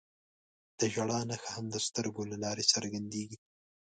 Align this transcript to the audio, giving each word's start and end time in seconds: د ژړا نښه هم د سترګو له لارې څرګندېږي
د 0.79 0.81
ژړا 0.93 1.19
نښه 1.29 1.49
هم 1.55 1.65
د 1.73 1.77
سترګو 1.87 2.21
له 2.31 2.37
لارې 2.43 2.63
څرګندېږي 2.73 3.37